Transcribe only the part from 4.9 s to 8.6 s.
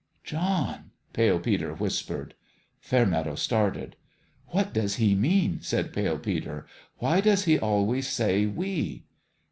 he mean?" said Pale Peter." Why does he always say'